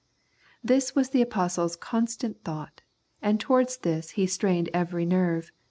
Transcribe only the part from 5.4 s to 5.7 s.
(ch.